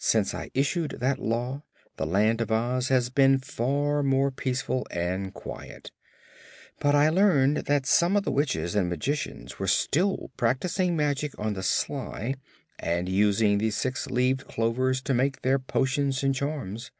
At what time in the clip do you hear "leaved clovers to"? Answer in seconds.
14.08-15.14